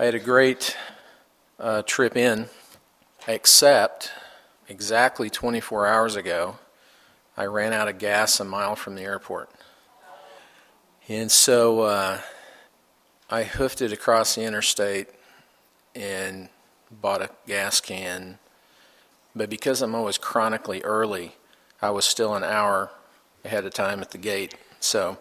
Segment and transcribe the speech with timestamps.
[0.00, 0.78] I had a great
[1.58, 2.46] uh, trip in,
[3.28, 4.10] except
[4.66, 6.58] exactly 24 hours ago,
[7.36, 9.50] I ran out of gas a mile from the airport.
[11.06, 12.20] And so uh,
[13.28, 15.08] I hoofed it across the interstate
[15.94, 16.48] and
[16.90, 18.38] bought a gas can.
[19.36, 21.36] But because I'm always chronically early,
[21.82, 22.90] I was still an hour
[23.44, 24.54] ahead of time at the gate.
[24.80, 25.18] So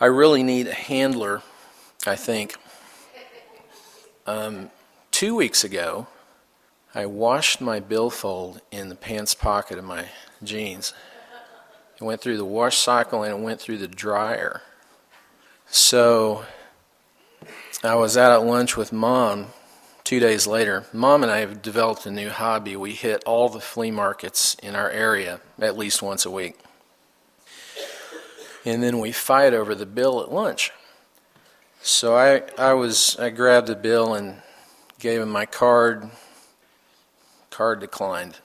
[0.00, 1.42] I really need a handler,
[2.04, 2.56] I think.
[4.26, 4.70] Um,
[5.12, 6.08] two weeks ago,
[6.92, 10.06] I washed my billfold in the pants pocket of my
[10.42, 10.92] jeans.
[12.00, 14.62] It went through the wash cycle and it went through the dryer.
[15.68, 16.44] So
[17.84, 19.48] I was out at lunch with mom
[20.02, 20.86] two days later.
[20.92, 22.74] Mom and I have developed a new hobby.
[22.74, 26.58] We hit all the flea markets in our area at least once a week.
[28.64, 30.72] And then we fight over the bill at lunch.
[31.86, 34.38] So I, I was I grabbed the bill and
[34.98, 36.10] gave him my card.
[37.48, 38.40] Card declined.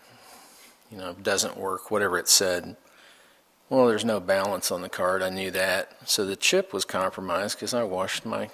[0.92, 2.76] You know, doesn't work, whatever it said.
[3.68, 5.24] Well, there's no balance on the card.
[5.24, 6.08] I knew that.
[6.08, 8.52] So the chip was compromised because I washed my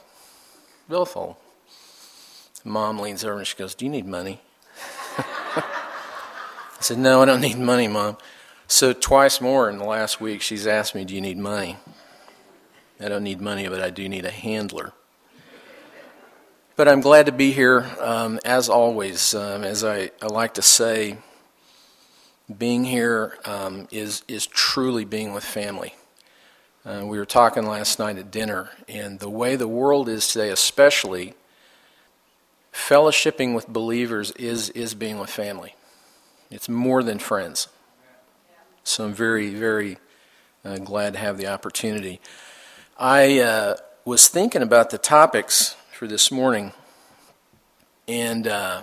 [0.88, 1.36] billfold.
[2.64, 4.40] Mom leans over and she goes, Do you need money?
[5.18, 5.64] I
[6.80, 8.18] said, No, I don't need money, Mom.
[8.68, 11.76] So twice more in the last week, she's asked me, Do you need money?
[13.00, 14.94] I don't need money, but I do need a handler.
[16.76, 17.86] But I'm glad to be here.
[18.00, 21.18] Um, as always, um, as I, I, like to say,
[22.56, 25.96] being here um, is is truly being with family.
[26.86, 30.50] Uh, we were talking last night at dinner, and the way the world is today,
[30.50, 31.34] especially,
[32.72, 35.76] fellowshipping with believers is is being with family.
[36.50, 37.68] It's more than friends.
[38.84, 39.98] So I'm very, very
[40.64, 42.22] uh, glad to have the opportunity.
[43.00, 46.72] I uh, was thinking about the topics for this morning,
[48.08, 48.82] and uh,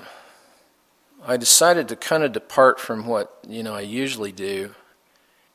[1.27, 4.73] I decided to kind of depart from what you know I usually do.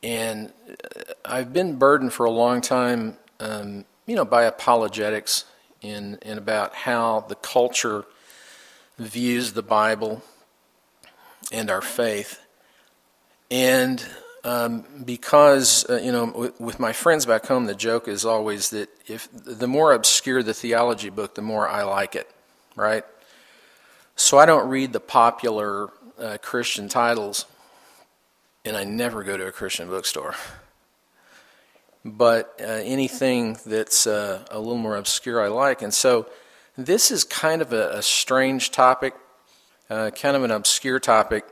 [0.03, 5.45] And uh, I've been burdened for a long time, um, you know, by apologetics
[5.81, 8.03] and, and about how the culture
[8.97, 10.21] views the Bible
[11.49, 12.41] and our faith.
[13.49, 14.05] And
[14.43, 18.69] um, because uh, you know, with, with, my friends back home, the joke is always
[18.69, 22.29] that if the more obscure the theology book, the more I like it,
[22.75, 23.03] right?
[24.15, 27.45] So I don't read the popular uh, Christian titles,
[28.63, 30.35] and I never go to a Christian bookstore.
[32.05, 36.27] But uh, anything that's uh, a little more obscure, I like, and so
[36.77, 39.13] this is kind of a, a strange topic,
[39.89, 41.43] uh, kind of an obscure topic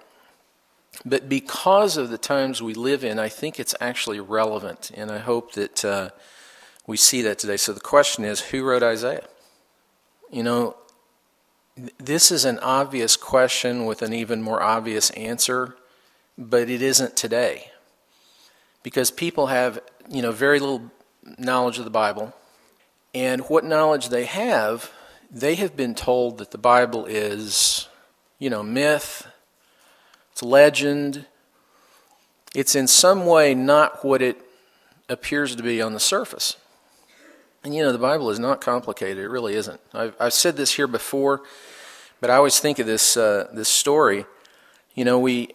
[1.05, 5.19] but because of the times we live in, I think it's actually relevant, and I
[5.19, 6.09] hope that uh,
[6.85, 7.57] we see that today.
[7.57, 9.27] So the question is who wrote Isaiah?
[10.31, 10.75] You know,
[11.97, 15.77] this is an obvious question with an even more obvious answer,
[16.37, 17.71] but it isn't today.
[18.83, 19.79] Because people have,
[20.09, 20.91] you know, very little
[21.37, 22.33] knowledge of the Bible,
[23.13, 24.91] and what knowledge they have,
[25.29, 27.87] they have been told that the Bible is,
[28.39, 29.27] you know, myth,
[30.37, 31.25] it's legend.
[32.53, 34.37] It's in some way not what it
[35.09, 36.57] appears to be on the surface.
[37.63, 39.17] And you know, the Bible is not complicated.
[39.17, 39.81] It really isn't.
[39.95, 41.41] I've, I've said this here before,
[42.21, 44.25] but I always think of this, uh, this story.
[44.93, 45.53] You know, we,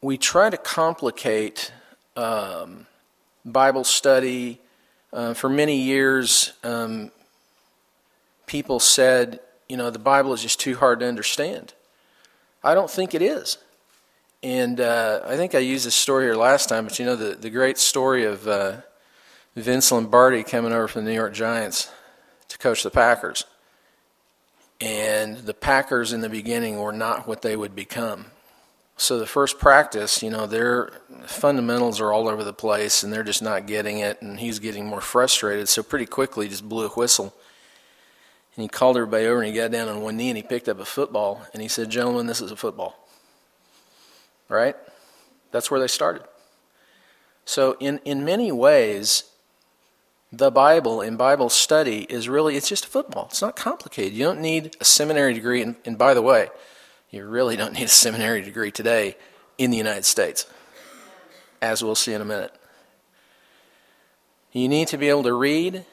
[0.00, 1.70] we try to complicate
[2.16, 2.86] um,
[3.44, 4.58] Bible study.
[5.12, 7.10] Uh, for many years, um,
[8.46, 11.74] people said, you know, the Bible is just too hard to understand.
[12.64, 13.58] I don't think it is.
[14.42, 17.34] And uh, I think I used this story here last time, but you know the,
[17.34, 18.76] the great story of uh,
[19.56, 21.90] Vince Lombardi coming over from the New York Giants
[22.48, 23.44] to coach the Packers.
[24.80, 28.26] And the Packers in the beginning were not what they would become.
[28.96, 30.90] So the first practice, you know, their
[31.26, 34.86] fundamentals are all over the place and they're just not getting it, and he's getting
[34.86, 35.68] more frustrated.
[35.68, 37.34] So pretty quickly, he just blew a whistle.
[38.54, 40.68] And he called everybody over and he got down on one knee and he picked
[40.68, 43.07] up a football and he said, Gentlemen, this is a football
[44.48, 44.76] right?
[45.50, 46.22] That's where they started.
[47.44, 49.24] So, in, in many ways,
[50.30, 53.28] the Bible and Bible study is really, it's just a football.
[53.30, 54.12] It's not complicated.
[54.12, 55.62] You don't need a seminary degree.
[55.62, 56.48] And, and by the way,
[57.10, 59.16] you really don't need a seminary degree today
[59.56, 60.46] in the United States,
[61.62, 62.54] as we'll see in a minute.
[64.52, 65.84] You need to be able to read,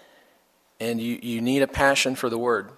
[0.80, 2.72] and you, you need a passion for the Word.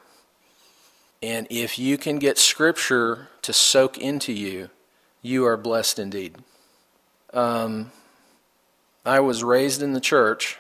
[1.22, 4.70] And if you can get Scripture to soak into you,
[5.28, 6.36] you are blessed indeed.
[7.34, 7.92] Um,
[9.06, 10.58] I was raised in the church,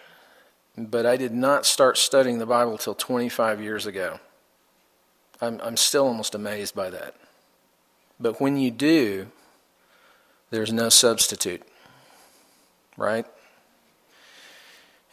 [0.77, 4.19] but I did not start studying the Bible till 25 years ago.
[5.41, 7.15] I'm, I'm still almost amazed by that.
[8.19, 9.27] But when you do,
[10.49, 11.61] there's no substitute,
[12.97, 13.25] right?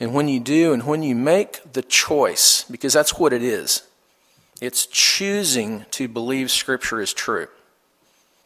[0.01, 3.85] And when you do, and when you make the choice, because that's what it is,
[4.61, 7.49] it's choosing to believe Scripture is true.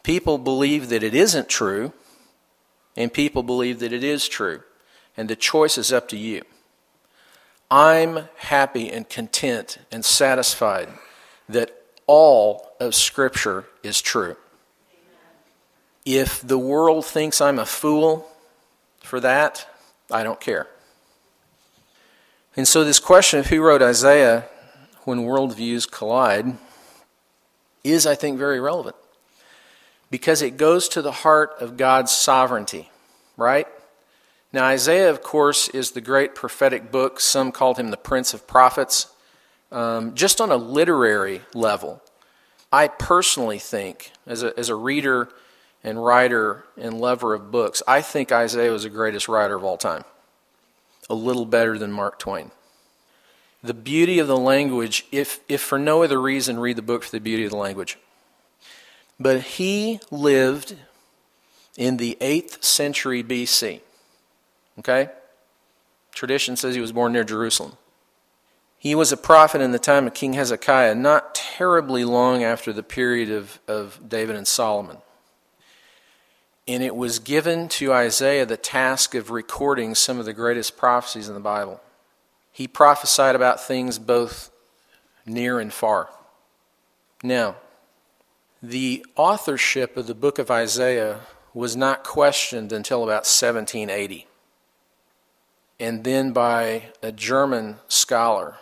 [0.09, 1.93] People believe that it isn't true,
[2.97, 4.63] and people believe that it is true.
[5.15, 6.41] And the choice is up to you.
[7.69, 10.89] I'm happy and content and satisfied
[11.47, 14.35] that all of Scripture is true.
[16.07, 18.27] If the world thinks I'm a fool
[19.03, 19.67] for that,
[20.09, 20.65] I don't care.
[22.55, 24.45] And so, this question of who wrote Isaiah
[25.03, 26.57] when worldviews collide
[27.83, 28.95] is, I think, very relevant
[30.11, 32.89] because it goes to the heart of God's sovereignty,
[33.37, 33.67] right?
[34.51, 37.19] Now, Isaiah, of course, is the great prophetic book.
[37.19, 39.07] Some called him the Prince of Prophets.
[39.71, 42.01] Um, just on a literary level,
[42.71, 45.29] I personally think, as a, as a reader
[45.83, 49.77] and writer and lover of books, I think Isaiah was the greatest writer of all
[49.77, 50.03] time.
[51.09, 52.49] A little better than Mark Twain.
[53.63, 57.11] The beauty of the language, if, if for no other reason, read the book for
[57.11, 57.97] the beauty of the language.
[59.19, 60.75] But he lived
[61.77, 63.81] in the 8th century BC.
[64.79, 65.09] Okay?
[66.13, 67.73] Tradition says he was born near Jerusalem.
[68.77, 72.83] He was a prophet in the time of King Hezekiah, not terribly long after the
[72.83, 74.97] period of, of David and Solomon.
[76.65, 81.27] And it was given to Isaiah the task of recording some of the greatest prophecies
[81.27, 81.81] in the Bible.
[82.53, 84.49] He prophesied about things both
[85.25, 86.09] near and far.
[87.21, 87.55] Now,
[88.61, 91.21] the authorship of the book of Isaiah
[91.53, 94.27] was not questioned until about 1780
[95.79, 98.57] and then by a German scholar.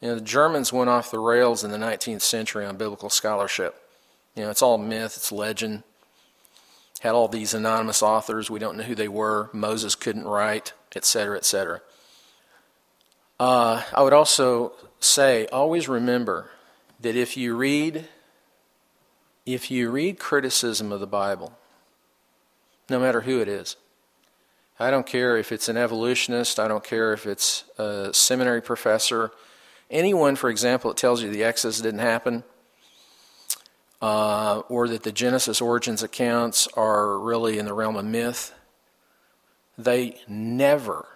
[0.00, 3.80] You know, the Germans went off the rails in the 19th century on biblical scholarship.
[4.34, 5.84] You know, it's all myth, it's legend.
[7.00, 9.50] Had all these anonymous authors, we don't know who they were.
[9.52, 11.80] Moses couldn't write, etc., etc.
[13.38, 16.50] Uh, I would also say, always remember
[17.00, 18.08] that if you read,
[19.54, 21.56] if you read criticism of the Bible,
[22.90, 23.76] no matter who it is,
[24.78, 29.30] I don't care if it's an evolutionist, I don't care if it's a seminary professor,
[29.90, 32.44] anyone, for example, that tells you the Exodus didn't happen,
[34.02, 38.54] uh, or that the Genesis origins accounts are really in the realm of myth,
[39.78, 41.06] they never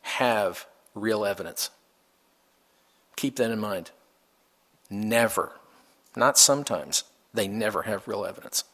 [0.00, 1.68] have real evidence.
[3.16, 3.90] Keep that in mind.
[4.88, 5.52] Never.
[6.16, 7.04] Not sometimes.
[7.34, 8.64] They never have real evidence.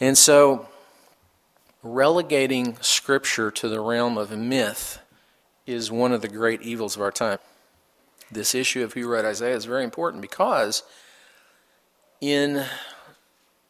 [0.00, 0.68] And so,
[1.82, 4.98] relegating Scripture to the realm of myth
[5.66, 7.38] is one of the great evils of our time.
[8.30, 10.82] This issue of who wrote Isaiah is very important because
[12.20, 12.64] in,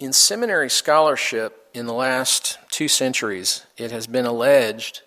[0.00, 5.02] in seminary scholarship in the last two centuries, it has been alleged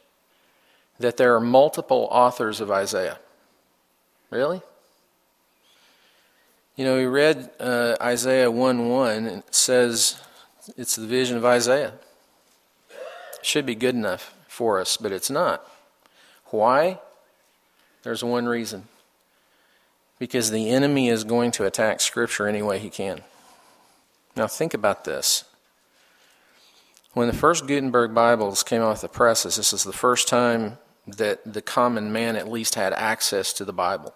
[1.00, 3.20] that there are multiple authors of Isaiah.
[4.30, 4.62] Really?
[6.80, 10.18] You know, we read uh, Isaiah 1 1, and it says
[10.78, 11.92] it's the vision of Isaiah
[13.42, 15.62] should be good enough for us, but it's not.
[16.52, 17.02] Why?
[18.04, 18.86] There's one reason.
[20.20, 23.24] Because the enemy is going to attack Scripture any way he can.
[24.38, 25.44] Now, think about this.
[27.12, 31.42] When the first Gutenberg Bibles came off the presses, this is the first time that
[31.46, 34.14] the common man at least had access to the Bible.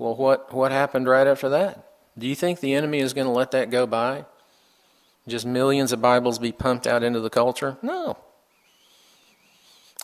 [0.00, 1.84] Well, what, what happened right after that?
[2.16, 4.24] Do you think the enemy is going to let that go by?
[5.28, 7.76] just millions of Bibles be pumped out into the culture?
[7.82, 8.16] No.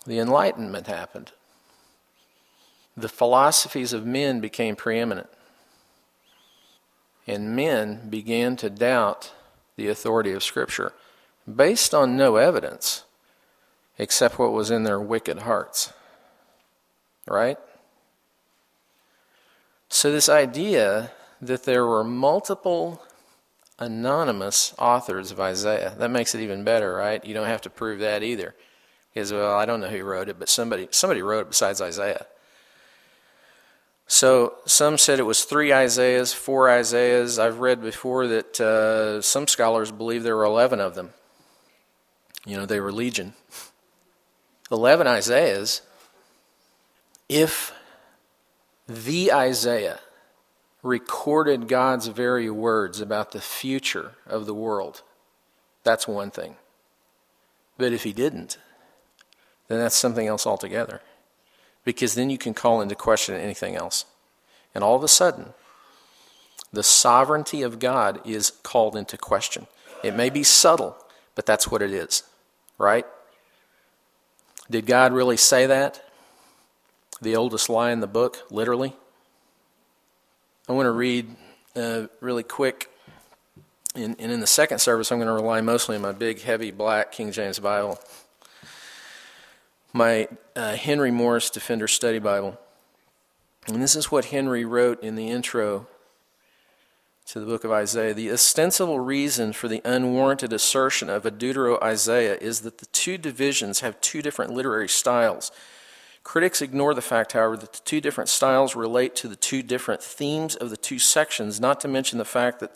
[0.04, 1.32] The Enlightenment happened.
[2.94, 5.30] The philosophies of men became preeminent.
[7.26, 9.32] And men began to doubt
[9.76, 10.92] the authority of Scripture
[11.52, 13.04] based on no evidence
[13.98, 15.94] except what was in their wicked hearts.
[17.26, 17.56] Right?
[19.96, 21.10] So, this idea
[21.40, 23.02] that there were multiple
[23.78, 25.94] anonymous authors of Isaiah.
[25.96, 27.24] That makes it even better, right?
[27.24, 28.54] You don't have to prove that either.
[29.14, 32.26] Because, well, I don't know who wrote it, but somebody, somebody wrote it besides Isaiah.
[34.06, 37.38] So some said it was three Isaiahs, four Isaiahs.
[37.38, 41.14] I've read before that uh, some scholars believe there were 11 of them.
[42.44, 43.32] You know, they were legion.
[44.70, 45.80] 11 Isaiahs.
[47.30, 47.72] If
[48.88, 50.00] the Isaiah
[50.82, 55.02] recorded God's very words about the future of the world,
[55.82, 56.56] that's one thing.
[57.78, 58.58] But if he didn't,
[59.68, 61.00] then that's something else altogether.
[61.84, 64.04] Because then you can call into question anything else.
[64.74, 65.54] And all of a sudden,
[66.72, 69.66] The sovereignty of God is called into question.
[70.02, 70.96] It may be subtle,
[71.34, 72.22] but that's what it is,
[72.76, 73.06] right?
[74.70, 76.05] Did God really say that?
[77.22, 78.94] The oldest lie in the book, literally?
[80.68, 81.34] I want to read
[81.74, 82.90] uh, really quick.
[83.94, 87.12] And in the second service, I'm going to rely mostly on my big, heavy, black
[87.12, 87.98] King James Bible,
[89.94, 92.58] my uh, Henry Morris Defender Study Bible.
[93.66, 95.86] And this is what Henry wrote in the intro
[97.26, 98.12] to the book of Isaiah.
[98.12, 103.16] The ostensible reason for the unwarranted assertion of a Deutero Isaiah is that the two
[103.16, 105.50] divisions have two different literary styles.
[106.26, 110.02] Critics ignore the fact, however, that the two different styles relate to the two different
[110.02, 112.74] themes of the two sections, not to mention the fact that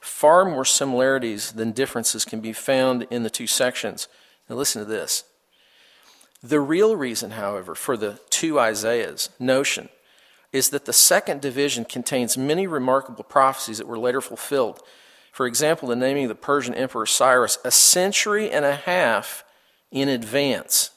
[0.00, 4.08] far more similarities than differences can be found in the two sections.
[4.48, 5.24] Now, listen to this.
[6.42, 9.90] The real reason, however, for the two Isaiahs notion
[10.50, 14.80] is that the second division contains many remarkable prophecies that were later fulfilled.
[15.32, 19.44] For example, the naming of the Persian Emperor Cyrus a century and a half
[19.90, 20.92] in advance.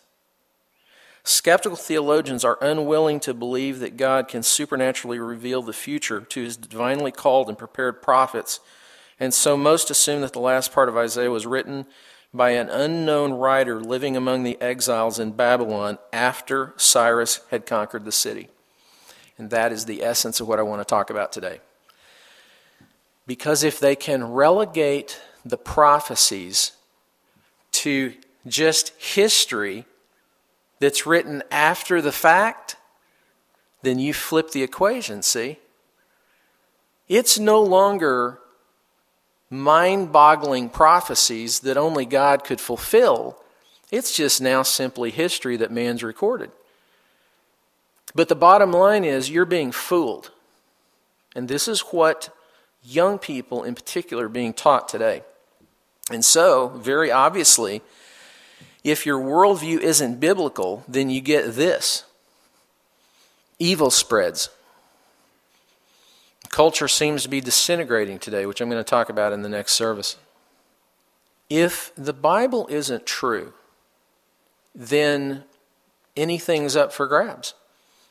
[1.29, 6.57] Skeptical theologians are unwilling to believe that God can supernaturally reveal the future to his
[6.57, 8.59] divinely called and prepared prophets,
[9.19, 11.85] and so most assume that the last part of Isaiah was written
[12.33, 18.11] by an unknown writer living among the exiles in Babylon after Cyrus had conquered the
[18.11, 18.47] city.
[19.37, 21.59] And that is the essence of what I want to talk about today.
[23.27, 26.71] Because if they can relegate the prophecies
[27.73, 28.15] to
[28.47, 29.85] just history
[30.79, 32.75] that's written after the fact,
[33.81, 35.59] then you flip the equation, see?
[37.07, 38.39] It's no longer
[39.49, 43.37] mind boggling prophecies that only God could fulfill.
[43.91, 46.51] It's just now simply history that man's recorded.
[48.13, 50.31] But the bottom line is you're being fooled.
[51.35, 52.35] And this is what
[52.83, 55.23] young people in particular are being taught today.
[56.11, 57.81] And so, very obviously,
[58.83, 62.05] if your worldview isn't biblical, then you get this
[63.59, 64.49] evil spreads.
[66.49, 69.73] Culture seems to be disintegrating today, which I'm going to talk about in the next
[69.73, 70.17] service.
[71.49, 73.53] If the Bible isn't true,
[74.73, 75.43] then
[76.15, 77.53] anything's up for grabs.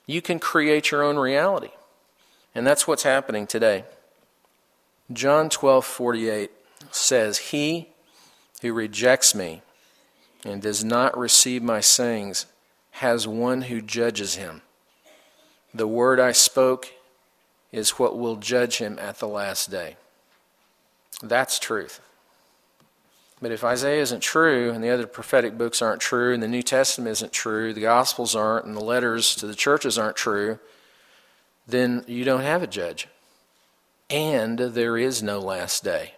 [0.07, 1.71] You can create your own reality.
[2.55, 3.85] And that's what's happening today.
[5.13, 6.51] John 12 48
[6.91, 7.89] says, He
[8.61, 9.63] who rejects me
[10.45, 12.47] and does not receive my sayings
[12.93, 14.63] has one who judges him.
[15.75, 16.93] The word I spoke
[17.71, 19.97] is what will judge him at the last day.
[21.23, 22.01] That's truth.
[23.41, 26.63] But if Isaiah isn't true, and the other prophetic books aren't true, and the New
[26.63, 30.59] Testament isn't true, the Gospels aren't, and the letters to the churches aren't true,
[31.67, 33.07] then you don't have a judge.
[34.11, 36.15] And there is no last day,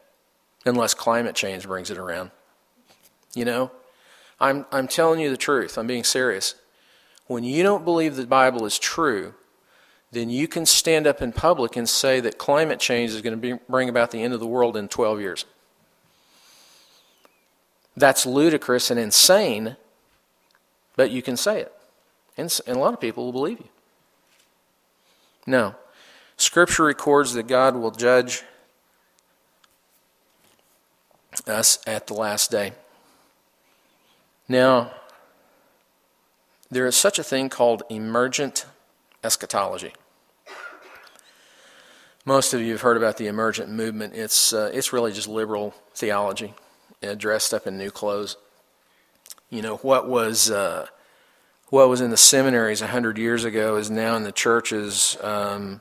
[0.65, 2.31] unless climate change brings it around.
[3.35, 3.71] You know,
[4.41, 6.55] I'm, I'm telling you the truth, I'm being serious.
[7.27, 9.35] When you don't believe the Bible is true,
[10.13, 13.57] then you can stand up in public and say that climate change is going to
[13.57, 15.45] be, bring about the end of the world in 12 years.
[17.97, 19.77] That's ludicrous and insane,
[20.97, 21.73] but you can say it.
[22.37, 23.69] And, and a lot of people will believe you.
[25.47, 25.75] No.
[26.37, 28.43] Scripture records that God will judge
[31.47, 32.73] us at the last day.
[34.51, 34.91] Now,
[36.73, 38.67] there is such a thing called emergent
[39.23, 39.93] eschatology.
[42.25, 44.15] Most of you have heard about the emergent movement.
[44.17, 46.53] It's, uh, it's really just liberal theology
[47.01, 48.37] uh, dressed up in new clothes.
[49.51, 50.87] You know what was uh,
[51.69, 55.17] what was in the seminaries a hundred years ago is now in the churches.
[55.23, 55.81] Um,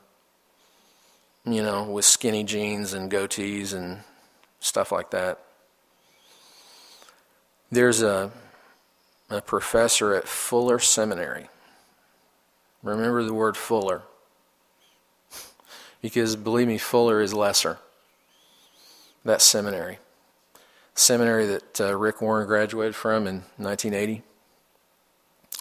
[1.44, 4.04] you know, with skinny jeans and goatees and
[4.60, 5.40] stuff like that.
[7.72, 8.30] There's a
[9.30, 11.48] a professor at Fuller Seminary.
[12.82, 14.02] Remember the word Fuller.
[16.02, 17.78] Because believe me, Fuller is lesser.
[19.24, 19.98] That seminary
[21.00, 24.22] seminary that uh, Rick Warren graduated from in 1980.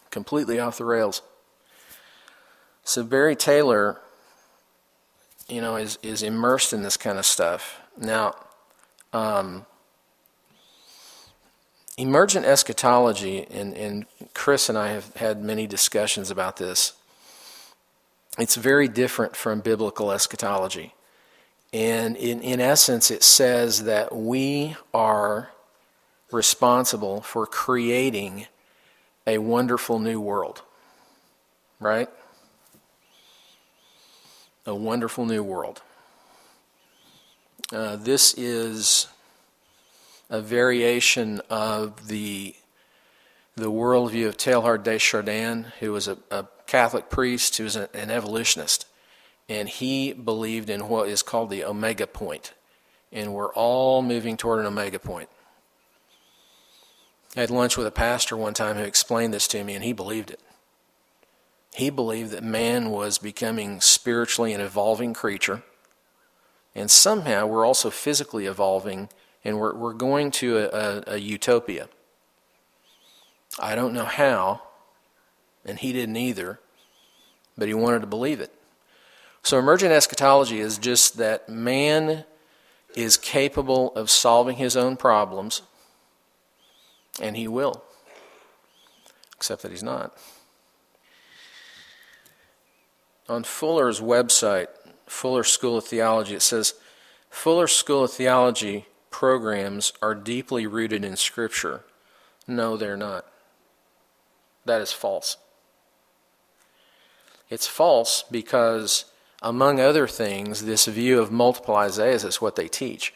[0.09, 1.21] Completely off the rails.
[2.83, 4.01] So Barry Taylor,
[5.47, 7.79] you know, is is immersed in this kind of stuff.
[7.97, 8.35] Now,
[9.13, 9.65] um,
[11.99, 16.93] emergent eschatology, and, and Chris and I have had many discussions about this.
[18.37, 20.93] It's very different from biblical eschatology.
[21.73, 25.51] And in, in essence, it says that we are
[26.31, 28.47] responsible for creating
[29.27, 30.61] a wonderful new world.
[31.81, 32.09] Right?
[34.65, 35.81] A wonderful new world.
[37.73, 39.07] Uh, this is
[40.29, 42.55] a variation of the
[43.55, 47.93] the worldview of Teilhard de Chardin, who was a, a Catholic priest who was a,
[47.93, 48.85] an evolutionist.
[49.49, 52.53] And he believed in what is called the omega point.
[53.11, 55.27] And we're all moving toward an omega point.
[57.35, 59.93] I had lunch with a pastor one time who explained this to me, and he
[59.93, 60.39] believed it.
[61.73, 65.63] He believed that man was becoming spiritually an evolving creature,
[66.73, 69.09] and somehow we're also physically evolving,
[69.43, 71.89] and we're, we're going to a, a, a utopia.
[73.59, 74.61] I don't know how,
[75.65, 76.59] and he didn't either,
[77.57, 78.53] but he wanted to believe it.
[79.43, 82.25] So, emergent eschatology is just that man
[82.95, 85.61] is capable of solving his own problems,
[87.21, 87.83] and he will,
[89.35, 90.15] except that he's not.
[93.27, 94.67] On Fuller's website,
[95.05, 96.73] Fuller School of Theology, it says
[97.29, 101.81] Fuller School of Theology programs are deeply rooted in Scripture.
[102.47, 103.25] No, they're not.
[104.65, 105.37] That is false.
[107.49, 109.05] It's false because,
[109.41, 113.13] among other things, this view of multiple Isaiahs is what they teach.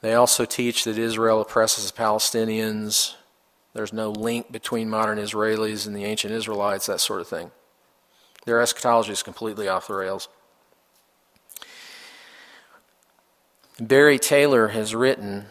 [0.00, 3.14] They also teach that Israel oppresses the Palestinians.
[3.72, 7.52] There's no link between modern Israelis and the ancient Israelites, that sort of thing.
[8.44, 10.28] Their eschatology is completely off the rails.
[13.80, 15.46] Barry Taylor has written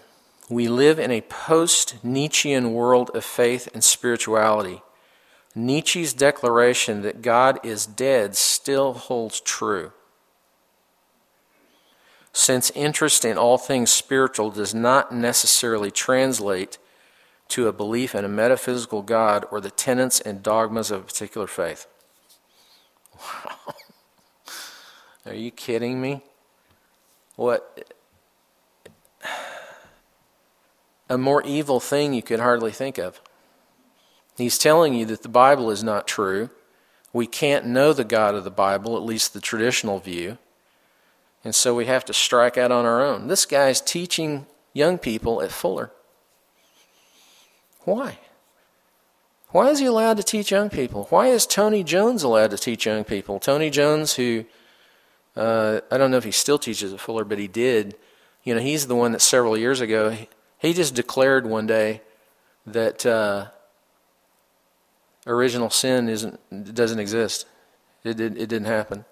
[0.50, 4.84] We live in a post Nietzschean world of faith and spirituality.
[5.56, 9.92] Nietzsche's declaration that God is dead still holds true.
[12.32, 16.78] Since interest in all things spiritual does not necessarily translate
[17.50, 21.48] to a belief in a metaphysical God or the tenets and dogmas of a particular
[21.48, 21.88] faith.
[23.20, 23.76] Wow.
[25.26, 26.24] Are you kidding me?
[27.36, 27.91] What?
[31.10, 33.22] A more evil thing you could hardly think of.
[34.38, 36.50] He's telling you that the Bible is not true.
[37.14, 40.38] We can't know the God of the Bible, at least the traditional view.
[41.44, 43.28] And so we have to strike out on our own.
[43.28, 45.92] This guy's teaching young people at Fuller.
[47.82, 48.20] Why?
[49.50, 51.08] Why is he allowed to teach young people?
[51.10, 53.40] Why is Tony Jones allowed to teach young people?
[53.40, 54.46] Tony Jones, who
[55.36, 57.96] uh, I don't know if he still teaches at Fuller, but he did.
[58.44, 60.18] You know, he's the one that several years ago
[60.58, 62.02] he just declared one day
[62.66, 63.48] that uh,
[65.26, 67.48] original sin isn't doesn't exist.
[68.04, 69.06] It did, it didn't happen.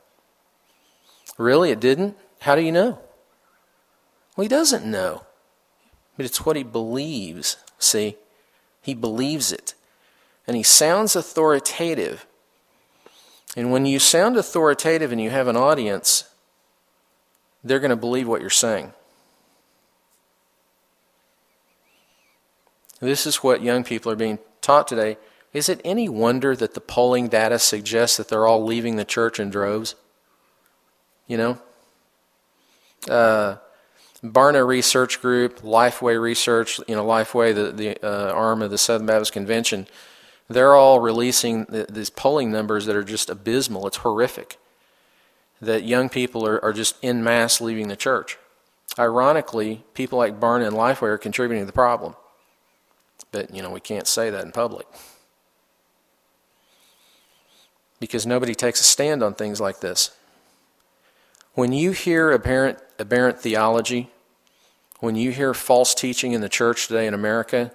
[1.38, 2.18] Really, it didn't.
[2.40, 3.00] How do you know?
[4.36, 5.24] Well, he doesn't know,
[6.18, 7.58] but it's what he believes.
[7.78, 8.18] See,
[8.82, 9.74] he believes it
[10.50, 12.26] and he sounds authoritative.
[13.56, 16.28] And when you sound authoritative and you have an audience,
[17.64, 18.94] they're going to believe what you're saying.
[23.00, 25.18] This is what young people are being taught today.
[25.54, 29.40] Is it any wonder that the polling data suggests that they're all leaving the church
[29.40, 29.96] in droves?
[31.28, 31.58] You know?
[33.10, 33.58] Uh,
[34.24, 39.08] Barna Research Group, Lifeway Research, you know, Lifeway, the, the uh, arm of the Southern
[39.08, 39.88] Baptist Convention,
[40.50, 43.88] they're all releasing these polling numbers that are just abysmal.
[43.88, 44.58] It's horrific
[45.62, 48.38] that young people are, are just in mass leaving the church.
[48.98, 52.16] Ironically, people like Barna and Lifeway are contributing to the problem.
[53.32, 54.88] But, you know, we can't say that in public.
[58.00, 60.12] Because nobody takes a stand on things like this.
[61.54, 64.10] When you hear aberrant, aberrant theology,
[65.00, 67.72] when you hear false teaching in the church today in America,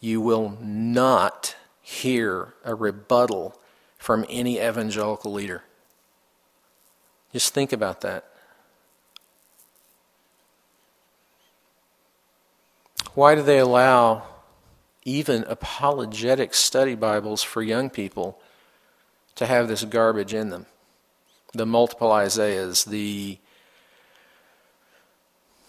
[0.00, 3.58] you will not hear a rebuttal
[3.96, 5.64] from any evangelical leader.
[7.32, 8.24] Just think about that.
[13.18, 14.22] Why do they allow
[15.04, 18.38] even apologetic study Bibles for young people
[19.34, 20.66] to have this garbage in them?
[21.52, 23.40] The multiple Isaiahs, the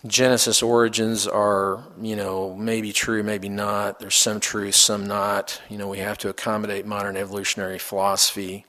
[0.05, 3.99] Genesis origins are, you know, maybe true, maybe not.
[3.99, 5.59] There's some truth, some not.
[5.69, 8.67] You know, we have to accommodate modern evolutionary philosophy.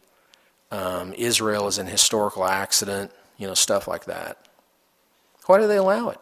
[0.71, 4.39] Um, Israel is an historical accident, you know, stuff like that.
[5.45, 6.19] Why do they allow it?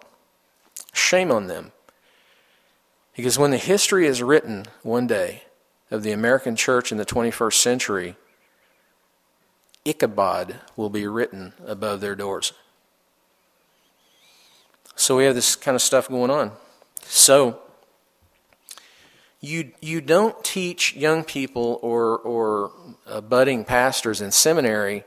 [0.92, 1.71] Shame on them.
[3.18, 5.42] Because when the history is written one day
[5.90, 8.14] of the American church in the 21st century,
[9.85, 12.52] Ichabod will be written above their doors.
[14.94, 16.52] So we have this kind of stuff going on.
[17.02, 17.59] So
[19.40, 22.70] you you don't teach young people or or
[23.04, 25.02] uh, budding pastors in seminary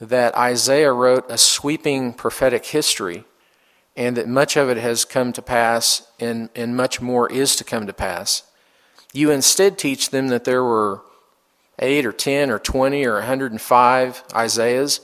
[0.00, 3.24] that Isaiah wrote a sweeping prophetic history
[3.96, 7.64] and that much of it has come to pass and, and much more is to
[7.64, 8.42] come to pass.
[9.12, 11.00] You instead teach them that there were
[11.78, 15.00] 8 or 10 or 20 or 105 Isaiahs,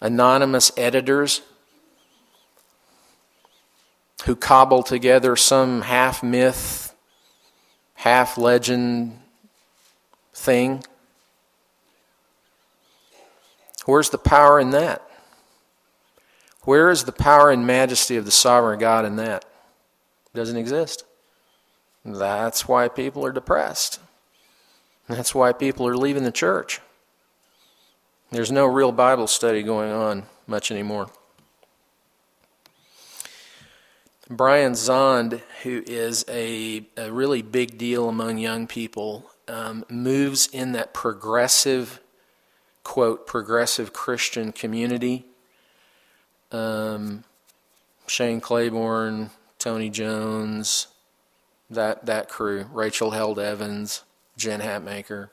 [0.00, 1.42] anonymous editors
[4.24, 6.94] who cobble together some half myth,
[7.94, 9.18] half legend
[10.32, 10.84] thing.
[13.86, 15.07] Where's the power in that?
[16.68, 19.46] Where is the power and majesty of the sovereign God in that?
[20.26, 21.06] It doesn't exist.
[22.04, 24.00] That's why people are depressed.
[25.08, 26.82] That's why people are leaving the church.
[28.30, 31.08] There's no real Bible study going on much anymore.
[34.28, 40.72] Brian Zahnd, who is a, a really big deal among young people, um, moves in
[40.72, 42.02] that progressive,
[42.84, 45.24] quote, progressive Christian community.
[46.50, 47.24] Um,
[48.06, 50.88] Shane Claiborne, Tony Jones,
[51.70, 54.04] that, that crew, Rachel Held Evans,
[54.36, 55.28] Jen Hatmaker.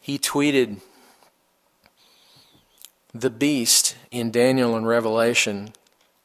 [0.00, 0.80] He tweeted,
[3.12, 5.72] The beast in Daniel and Revelation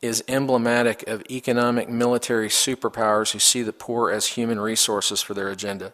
[0.02, 5.50] is emblematic of economic military superpowers who see the poor as human resources for their
[5.50, 5.94] agenda.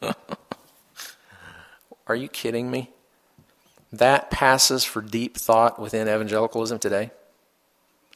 [2.06, 2.90] Are you kidding me?
[3.92, 7.10] That passes for deep thought within evangelicalism today.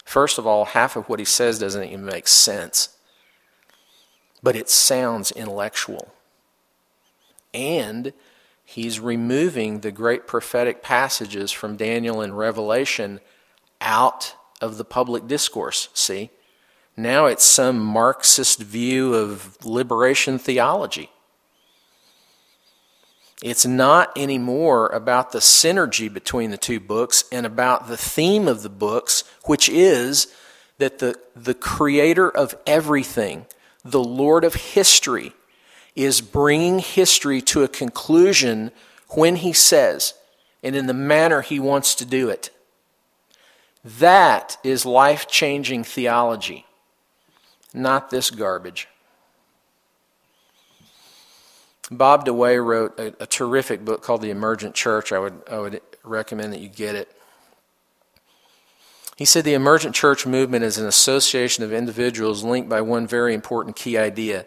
[0.03, 2.97] First of all, half of what he says doesn't even make sense,
[4.41, 6.13] but it sounds intellectual.
[7.53, 8.13] And
[8.63, 13.19] he's removing the great prophetic passages from Daniel and Revelation
[13.81, 15.89] out of the public discourse.
[15.93, 16.31] See?
[16.95, 21.11] Now it's some Marxist view of liberation theology.
[23.43, 28.63] It's not anymore about the synergy between the two books and about the theme of
[28.63, 30.27] the books, which is
[30.79, 33.45] that the, the creator of everything,
[33.85, 35.33] the Lord of history,
[35.95, 38.71] is bringing history to a conclusion
[39.09, 40.13] when he says,
[40.63, 42.49] and in the manner he wants to do it.
[43.83, 46.65] That is life changing theology,
[47.73, 48.87] not this garbage.
[51.89, 55.11] Bob DeWaay wrote a, a, terrific book called The Emergent Church.
[55.11, 57.09] I would, I would recommend that you get it.
[59.15, 63.33] He said the emergent church movement is an association of individuals linked by one very
[63.33, 64.45] important key idea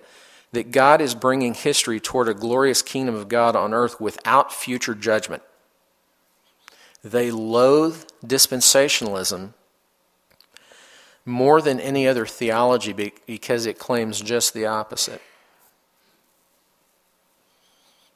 [0.52, 4.94] that God is bringing history toward a glorious kingdom of God on earth without future
[4.94, 5.42] judgment.
[7.02, 9.54] They loathe dispensationalism
[11.24, 15.22] more than any other theology because it claims just the opposite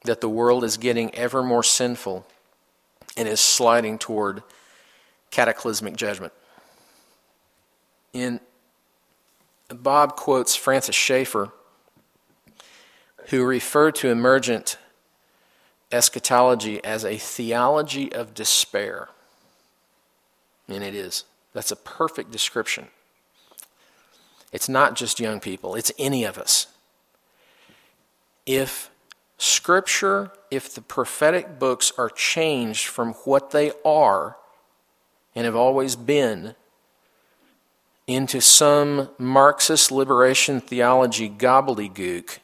[0.05, 2.25] that the world is getting ever more sinful
[3.17, 4.43] and is sliding toward
[5.31, 6.33] cataclysmic judgment.
[8.13, 8.39] In
[9.69, 11.51] Bob quotes Francis Schaeffer
[13.29, 14.77] who referred to emergent
[15.91, 19.09] eschatology as a theology of despair.
[20.67, 21.25] And it is.
[21.53, 22.87] That's a perfect description.
[24.51, 26.67] It's not just young people, it's any of us.
[28.45, 28.89] If
[29.37, 34.37] Scripture, if the prophetic books are changed from what they are
[35.33, 36.55] and have always been
[38.07, 42.39] into some Marxist liberation theology gobbledygook,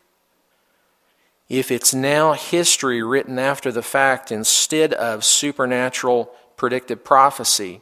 [1.48, 7.82] if it's now history written after the fact instead of supernatural predictive prophecy,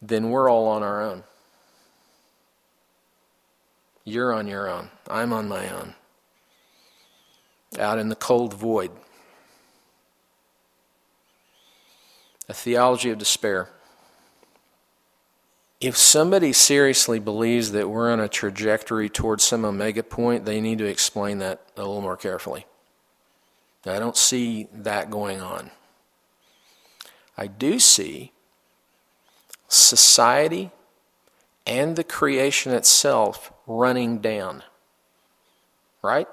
[0.00, 1.24] then we're all on our own.
[4.04, 4.90] You're on your own.
[5.08, 5.94] I'm on my own.
[7.78, 8.90] Out in the cold void.
[12.48, 13.70] A theology of despair.
[15.80, 20.78] If somebody seriously believes that we're on a trajectory towards some omega point, they need
[20.78, 22.66] to explain that a little more carefully.
[23.84, 25.70] I don't see that going on.
[27.36, 28.32] I do see
[29.68, 30.70] society
[31.66, 34.62] and the creation itself running down.
[36.02, 36.28] Right?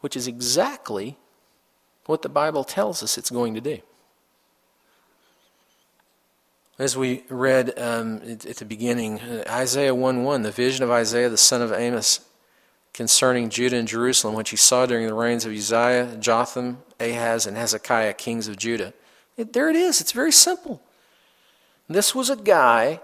[0.00, 1.16] Which is exactly
[2.06, 3.80] what the Bible tells us it's going to do.
[6.78, 11.30] As we read um, at, the beginning, uh, Isaiah 1 1, the vision of Isaiah
[11.30, 12.20] the son of Amos
[12.92, 17.56] concerning Judah and Jerusalem, which he saw during the reigns of Uzziah, Jotham, Ahaz, and
[17.56, 18.92] Hezekiah, kings of Judah.
[19.36, 20.00] It, there it is.
[20.00, 20.82] It's very simple.
[21.88, 23.00] This was a guy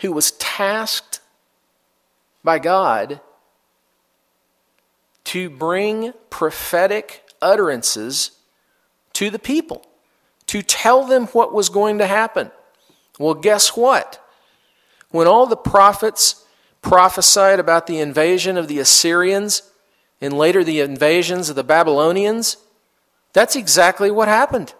[0.00, 1.20] who was tasked
[2.44, 3.20] by God
[5.28, 8.30] to bring prophetic utterances
[9.12, 9.84] to the people,
[10.46, 12.50] to tell them what was going to happen.
[13.18, 14.26] Well, guess what?
[15.10, 16.46] When all the prophets
[16.80, 19.70] prophesied about the invasion of the Assyrians
[20.18, 22.56] and later the invasions of the Babylonians,
[23.34, 24.72] that's exactly what happened.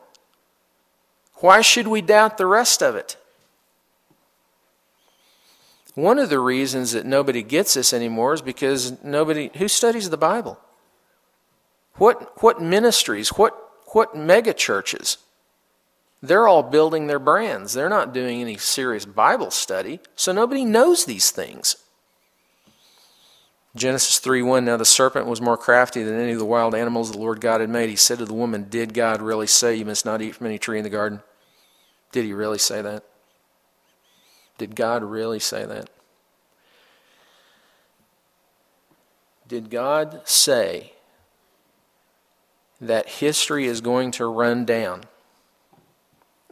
[1.35, 3.19] Why should we doubt the rest of it?
[5.99, 10.17] One of the reasons that nobody gets this anymore is because nobody who studies the
[10.17, 10.61] Bible.
[11.95, 13.59] What what ministries, what
[13.95, 15.19] what mega churches?
[16.23, 17.73] They're all building their brands.
[17.73, 21.75] They're not doing any serious Bible study, so nobody knows these things.
[23.75, 27.11] Genesis 3 1 Now the serpent was more crafty than any of the wild animals
[27.11, 27.91] the Lord God had made.
[27.91, 30.61] He said to the woman, Did God really say you must not eat from any
[30.61, 31.23] tree in the garden?
[32.13, 33.03] Did he really say that?
[34.59, 35.89] Did God really say that?
[39.47, 40.93] Did God say
[42.81, 45.05] that history is going to run down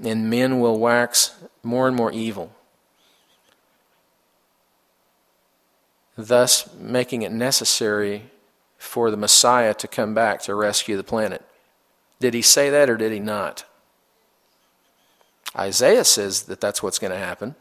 [0.03, 2.53] and men will wax more and more evil?
[6.17, 8.31] thus making it necessary
[8.79, 11.43] for the Messiah to come back to rescue the planet.
[12.19, 13.65] Did he say that or did he not?
[15.57, 17.55] Isaiah says that that's what's going to happen.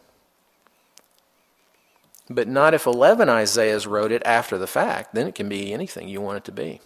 [2.36, 5.16] But not if 11 Isaiahs wrote it after the fact.
[5.16, 6.82] Then it can be anything you want it to be.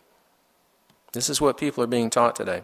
[1.12, 2.62] This is what people are being taught today.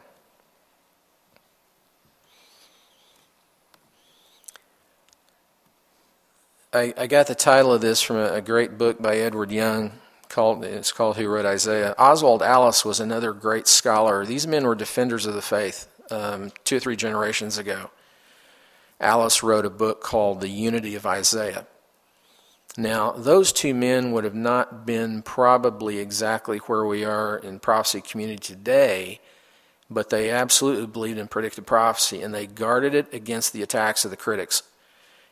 [6.72, 9.94] I, I got the title of this from a, a great book by Edward Young
[10.30, 11.96] called it's called Who Wrote Isaiah.
[11.98, 14.26] Oswald Allis was another great scholar.
[14.28, 17.90] These men were defenders of the faith um, two or three generations ago.
[19.00, 21.66] Allis wrote a book called The Unity of Isaiah.
[22.78, 28.02] Now, those two men would have not been probably exactly where we are in prophecy
[28.02, 29.22] community today,
[29.90, 34.12] but they absolutely believed in predictive prophecy and they guarded it against the attacks of
[34.12, 34.64] the critics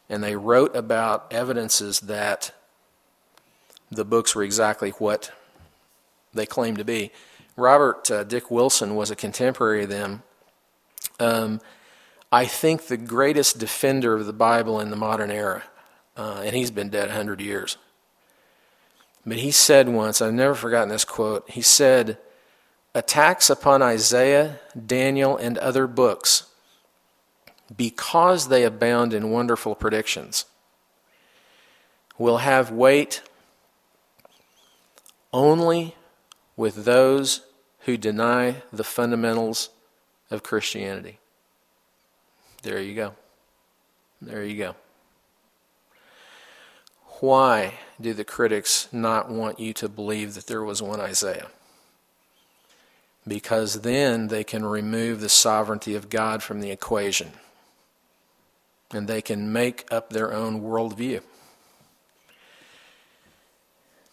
[0.10, 2.52] and they wrote about evidences that
[3.90, 5.32] the books were exactly what
[6.34, 7.12] they claimed to be.
[7.56, 10.24] Robert uh, Dick Wilson was a contemporary of them.
[11.20, 11.62] Um,
[12.32, 15.64] I think the greatest defender of the Bible in the modern era,
[16.16, 17.78] uh, and he's been dead 100 years.
[19.26, 22.18] But he said once, I've never forgotten this quote, he said,
[22.96, 26.48] Attacks upon Isaiah, Daniel, and other books
[27.76, 30.46] because they abound in wonderful predictions,
[32.18, 33.22] will have weight
[35.32, 35.96] only
[36.56, 37.42] with those
[37.80, 39.70] who deny the fundamentals
[40.30, 41.20] of Christianity.
[42.62, 43.16] There you go.
[44.22, 44.76] There you go.
[47.24, 51.48] Why do the critics not want you to believe that there was one Isaiah?
[53.26, 57.32] Because then they can remove the sovereignty of God from the equation
[58.92, 61.22] and they can make up their own worldview.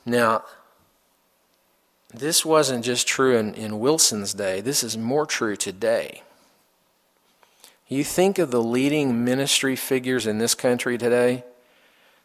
[0.06, 0.44] Now,
[2.14, 6.22] this wasn't just true in, in Wilson's day, this is more true today.
[7.88, 11.42] You think of the leading ministry figures in this country today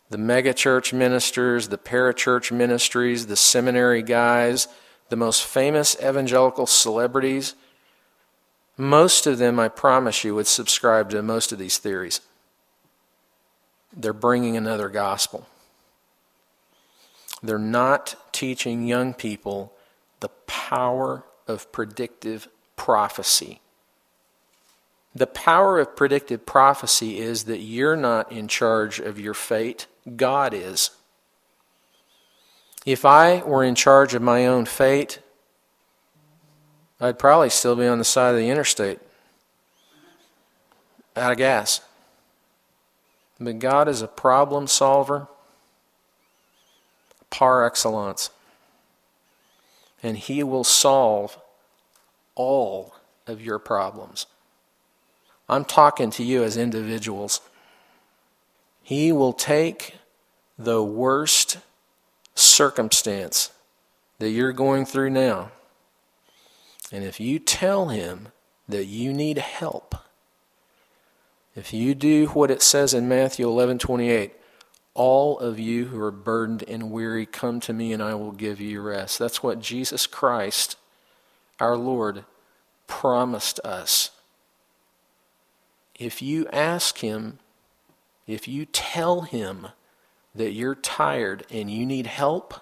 [0.09, 4.67] the megachurch ministers, the parachurch ministries, the seminary guys,
[5.09, 7.55] the most famous evangelical celebrities.
[8.77, 12.21] Most of them, I promise you, would subscribe to most of these theories
[13.95, 15.47] they're bringing another gospel.
[17.41, 19.71] They're not teaching young people
[20.19, 23.61] the power of predictive prophecy.
[25.13, 30.53] The power of predictive prophecy is that you're not in charge of your fate, God
[30.53, 30.91] is.
[32.85, 35.19] If I were in charge of my own fate,
[36.99, 38.99] I'd probably still be on the side of the interstate
[41.15, 41.81] out of gas.
[43.39, 45.27] But God is a problem solver
[47.29, 48.29] par excellence.
[50.01, 51.37] And He will solve
[52.35, 52.95] all
[53.27, 54.27] of your problems.
[55.49, 57.41] I'm talking to you as individuals.
[58.85, 59.95] He will take
[60.59, 61.57] the worst
[62.35, 63.51] circumstance
[64.19, 65.49] that you're going through now.
[66.91, 68.27] And if you tell Him
[68.69, 69.95] that you need help,
[71.55, 74.33] if you do what it says in Matthew 11:28,
[74.93, 78.61] all of you who are burdened and weary come to me and I will give
[78.61, 79.17] you rest.
[79.17, 80.77] That's what Jesus Christ,
[81.59, 82.23] our Lord,
[82.85, 84.11] promised us.
[85.97, 87.39] If you ask him,
[88.27, 89.67] if you tell him
[90.33, 92.55] that you're tired and you need help,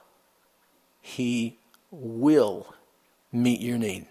[1.01, 1.57] he
[1.91, 2.73] will
[3.31, 4.05] meet your need.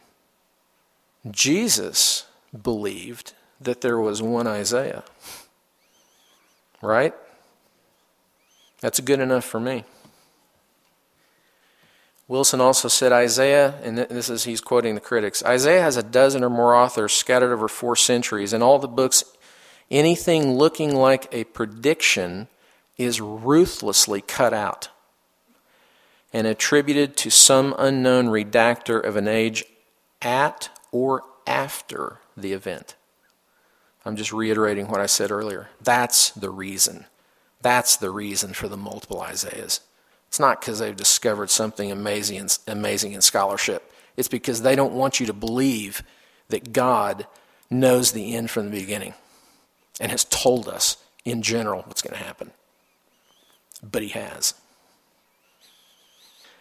[1.30, 2.26] Jesus
[2.60, 5.04] believed that there was one Isaiah.
[6.80, 7.14] Right?
[8.80, 9.84] That's good enough for me.
[12.26, 16.42] Wilson also said Isaiah, and this is he's quoting the critics Isaiah has a dozen
[16.42, 18.52] or more authors scattered over four centuries.
[18.52, 19.22] and all the books,
[19.92, 22.48] anything looking like a prediction
[22.96, 24.88] is ruthlessly cut out
[26.32, 29.64] and attributed to some unknown redactor of an age
[30.22, 32.96] at or after the event.
[34.04, 35.68] I'm just reiterating what I said earlier.
[35.80, 37.04] That's the reason.
[37.60, 39.80] That's the reason for the multiple Isaiahs.
[40.26, 43.92] It's not because they've discovered something amazing amazing in scholarship.
[44.16, 46.02] It's because they don't want you to believe
[46.48, 47.26] that God
[47.70, 49.14] knows the end from the beginning
[50.00, 52.50] and has told us in general what's going to happen.
[53.82, 54.54] But He has.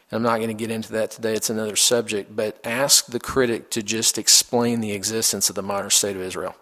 [0.10, 3.20] And I'm not going to get into that today, it's another subject, but ask the
[3.20, 6.56] critic to just explain the existence of the modern state of Israel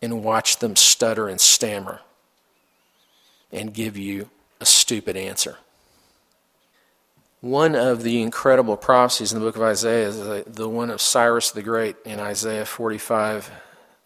[0.00, 2.00] and watch them stutter and stammer
[3.50, 4.28] and give you
[4.60, 5.58] a stupid answer.
[7.40, 11.50] One of the incredible prophecies in the book of Isaiah is the one of Cyrus
[11.50, 13.52] the Great in Isaiah 45, uh,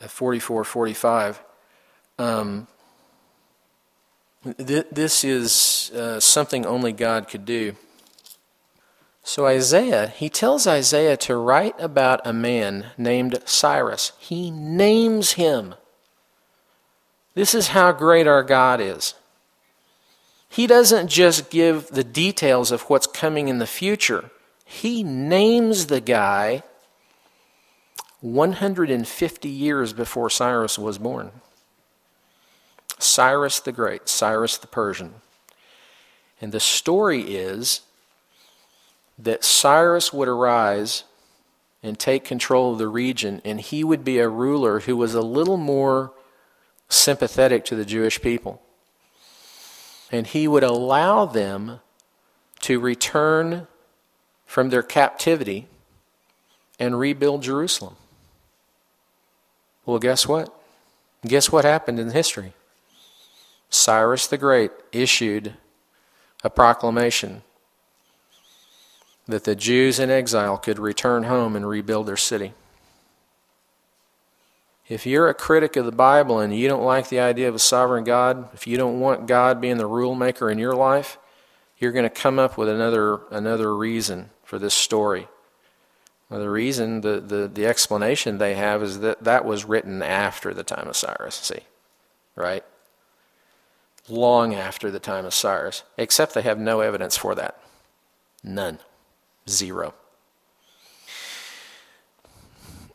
[0.00, 1.42] 44 45.
[2.18, 2.66] Um,
[4.56, 7.76] th- this is uh, something only God could do.
[9.22, 14.12] So, Isaiah, he tells Isaiah to write about a man named Cyrus.
[14.18, 15.74] He names him.
[17.34, 19.14] This is how great our God is.
[20.48, 24.30] He doesn't just give the details of what's coming in the future,
[24.64, 26.62] he names the guy
[28.20, 31.30] 150 years before Cyrus was born.
[32.98, 35.14] Cyrus the Great, Cyrus the Persian.
[36.40, 37.82] And the story is
[39.18, 41.04] that Cyrus would arise
[41.82, 45.22] and take control of the region, and he would be a ruler who was a
[45.22, 46.12] little more
[46.88, 48.60] sympathetic to the Jewish people
[50.10, 51.80] and he would allow them
[52.60, 53.66] to return
[54.46, 55.68] from their captivity
[56.78, 57.96] and rebuild Jerusalem.
[59.88, 60.54] Well, guess what?
[61.26, 62.52] Guess what happened in history?
[63.70, 65.54] Cyrus the Great issued
[66.44, 67.40] a proclamation
[69.26, 72.52] that the Jews in exile could return home and rebuild their city.
[74.90, 77.58] If you're a critic of the Bible and you don't like the idea of a
[77.58, 81.16] sovereign God, if you don't want God being the rule maker in your life,
[81.78, 85.28] you're going to come up with another another reason for this story.
[86.28, 90.52] Well, the reason, the, the, the explanation they have is that that was written after
[90.52, 91.60] the time of Cyrus, see?
[92.36, 92.64] Right?
[94.08, 95.84] Long after the time of Cyrus.
[95.96, 97.60] Except they have no evidence for that.
[98.44, 98.78] None.
[99.48, 99.94] Zero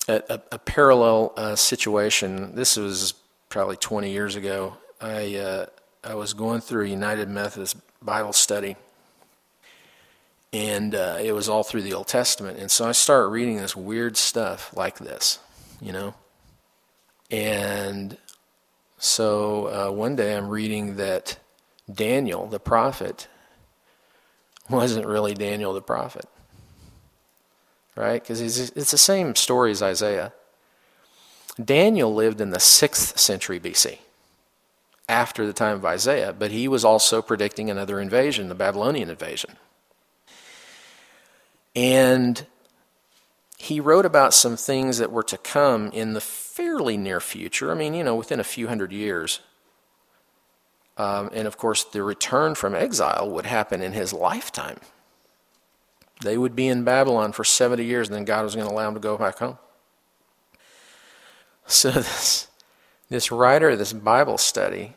[0.07, 2.55] a, a, parallel uh, situation.
[2.55, 3.13] This was
[3.49, 4.77] probably 20 years ago.
[4.99, 5.65] I uh,
[6.03, 8.75] I was going through a United Methodist Bible study,
[10.53, 12.59] and uh, it was all through the Old Testament.
[12.59, 15.39] And so I started reading this weird stuff like this,
[15.81, 16.13] you know.
[17.29, 18.17] And
[18.97, 21.37] so uh, one day I'm reading that
[21.91, 23.27] Daniel, the prophet,
[24.69, 26.25] wasn't really Daniel the prophet
[27.95, 28.21] right?
[28.21, 30.33] Because it's the same story as Isaiah.
[31.63, 33.99] Daniel lived in the 6th century BC,
[35.07, 39.57] after the time of Isaiah, but he was also predicting another invasion, the Babylonian invasion.
[41.75, 42.45] And
[43.57, 47.71] he wrote about some things that were to come in the fairly near future.
[47.71, 49.39] I mean, you know, within a few hundred years.
[50.97, 54.79] Um, and of course, the return from exile would happen in his lifetime.
[56.21, 58.85] They would be in Babylon for 70 years, and then God was going to allow
[58.85, 59.57] them to go back home.
[61.65, 62.47] So, this,
[63.09, 64.95] this writer this Bible study,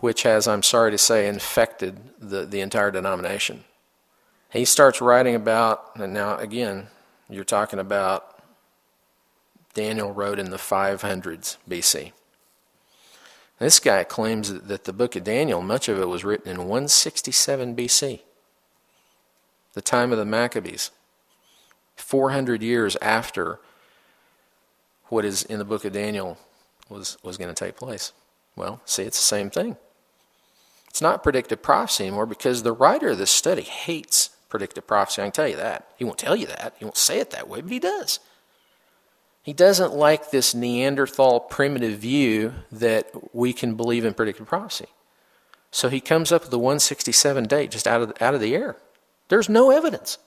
[0.00, 3.64] which has, I'm sorry to say, infected the, the entire denomination,
[4.54, 6.86] he starts writing about, and now again,
[7.28, 8.42] you're talking about
[9.74, 12.12] Daniel wrote in the 500s BC.
[13.58, 17.76] This guy claims that the book of Daniel, much of it was written in 167
[17.76, 18.20] BC
[19.74, 20.92] the time of the Maccabees,
[21.96, 23.58] 400 years after
[25.06, 26.38] what is in the book of Daniel
[26.88, 28.12] was, was going to take place.
[28.56, 29.76] Well, see, it's the same thing.
[30.88, 35.20] It's not predictive prophecy anymore because the writer of this study hates predictive prophecy.
[35.20, 35.88] I can tell you that.
[35.96, 36.74] He won't tell you that.
[36.78, 38.20] He won't say it that way, but he does.
[39.42, 44.86] He doesn't like this Neanderthal primitive view that we can believe in predictive prophecy.
[45.72, 48.76] So he comes up with the 167 date just out of, out of the air.
[49.26, 50.18] There's no evidence.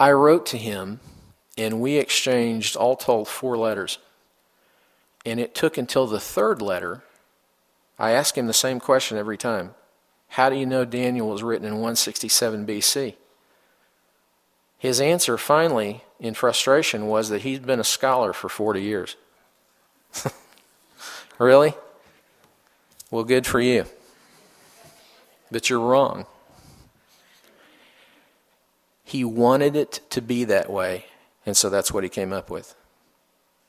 [0.00, 1.00] I wrote to him,
[1.58, 3.98] and we exchanged, all told, four letters.
[5.26, 7.02] And it took until the third letter.
[7.98, 9.74] I asked him the same question every time
[10.32, 13.16] How do you know Daniel was written in 167 BC?
[14.78, 19.16] His answer, finally, in frustration, was that he'd been a scholar for 40 years.
[21.38, 21.74] really?
[23.10, 23.84] Well, good for you.
[25.50, 26.24] But you're wrong.
[29.04, 31.04] He wanted it to be that way,
[31.44, 32.74] and so that's what he came up with.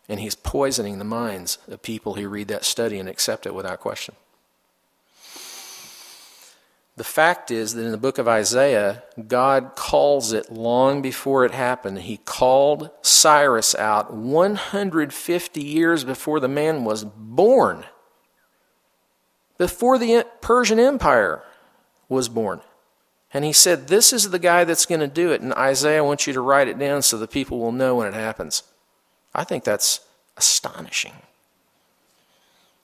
[0.08, 3.82] And he's poisoning the minds of people who read that study and accept it without
[3.82, 4.16] question.
[6.96, 11.52] The fact is that in the book of Isaiah, God calls it long before it
[11.52, 12.00] happened.
[12.00, 17.86] He called Cyrus out 150 years before the man was born,
[19.58, 21.42] before the Persian Empire
[22.10, 22.62] was born.
[23.34, 25.42] And he said, This is the guy that's going to do it.
[25.42, 28.08] And Isaiah, I want you to write it down so the people will know when
[28.08, 28.62] it happens.
[29.34, 30.02] I think that's
[30.38, 31.14] astonishing.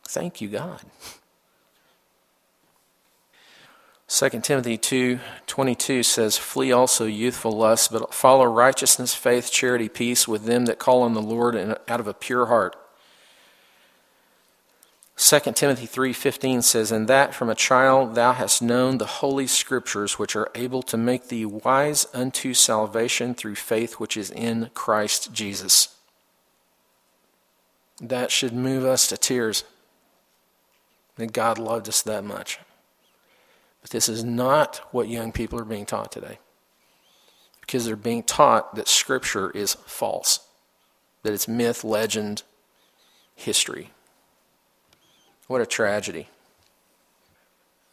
[0.03, 0.81] Thank you, God.
[4.09, 10.45] 2 Timothy 2:22 says, Flee also youthful lusts, but follow righteousness, faith, charity, peace with
[10.45, 12.75] them that call on the Lord out of a pure heart.
[15.15, 20.17] 2 Timothy 3:15 says, "And that from a child thou hast known the holy scriptures
[20.17, 25.31] which are able to make thee wise unto salvation through faith which is in Christ
[25.33, 25.89] Jesus."
[28.01, 29.65] That should move us to tears.
[31.17, 32.59] That God loved us that much.
[33.81, 36.39] But this is not what young people are being taught today.
[37.61, 40.39] Because they're being taught that scripture is false.
[41.23, 42.43] That it's myth, legend,
[43.35, 43.91] history.
[45.47, 46.27] What a tragedy.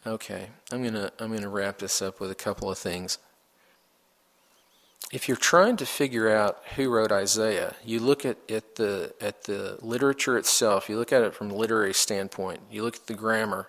[0.05, 3.17] Okay, I'm to I'm to wrap this up with a couple of things.
[5.11, 9.43] If you're trying to figure out who wrote Isaiah, you look at, at the at
[9.43, 13.13] the literature itself, you look at it from a literary standpoint, you look at the
[13.13, 13.67] grammar,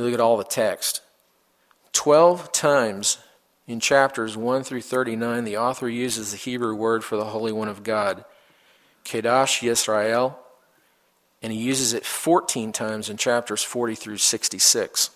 [0.00, 1.02] you look at all the text.
[1.92, 3.18] Twelve times
[3.66, 7.68] in chapters 1 through 39, the author uses the Hebrew word for the Holy One
[7.68, 8.24] of God,
[9.04, 10.34] Kedash Yisrael,
[11.40, 15.10] and he uses it 14 times in chapters 40 through 66.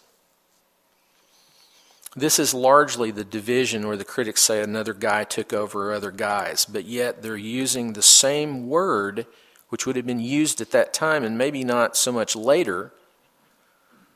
[2.17, 6.65] This is largely the division where the critics say another guy took over other guys,
[6.65, 9.27] but yet they're using the same word
[9.69, 12.93] which would have been used at that time and maybe not so much later.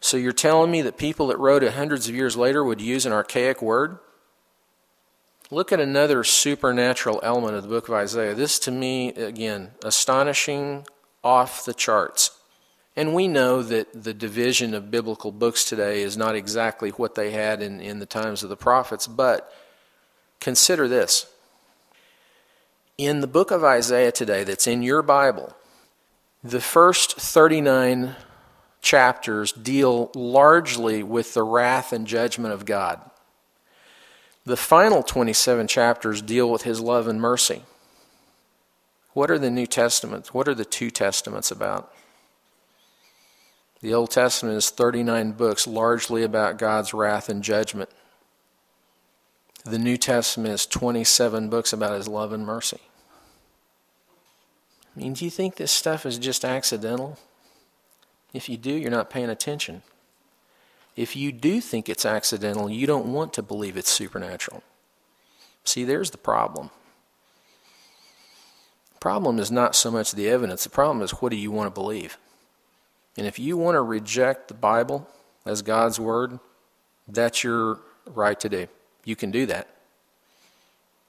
[0.01, 3.05] So you're telling me that people that wrote it hundreds of years later would use
[3.05, 3.99] an archaic word?
[5.51, 8.35] Look at another supernatural element of the book of Isaiah.
[8.35, 10.87] This, to me, again, astonishing
[11.25, 12.33] off the charts.
[12.95, 17.31] And we know that the division of biblical books today is not exactly what they
[17.31, 19.53] had in, in the times of the prophets, but
[20.41, 21.27] consider this.
[22.99, 25.55] In the book of Isaiah today, that's in your Bible,
[26.43, 28.17] the first 39
[28.81, 33.01] chapters deal largely with the wrath and judgment of God.
[34.45, 37.63] The final 27 chapters deal with his love and mercy.
[39.13, 40.33] What are the New Testaments?
[40.33, 41.93] What are the two Testaments about?
[43.81, 47.91] The Old Testament is 39 books, largely about God's wrath and judgment.
[49.65, 52.81] The New Testament is 27 books about his love and mercy.
[54.97, 57.19] I mean, do you think this stuff is just accidental?
[58.33, 59.83] If you do, you're not paying attention.
[60.97, 64.63] If you do think it's accidental, you don't want to believe it's supernatural.
[65.65, 66.71] See, there's the problem
[69.01, 71.81] problem is not so much the evidence, the problem is what do you want to
[71.81, 72.19] believe?
[73.17, 75.09] And if you want to reject the Bible
[75.45, 76.39] as God's Word,
[77.07, 78.69] that's your right to do.
[79.05, 79.69] You can do that.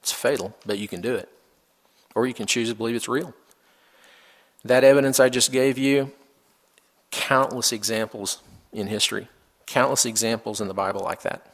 [0.02, 1.28] It's fatal, but you can do it.
[2.14, 3.34] Or you can choose to believe it's real.
[4.64, 6.10] That evidence I just gave you,
[7.10, 8.42] countless examples
[8.72, 9.28] in history,
[9.66, 11.46] countless examples in the Bible like that.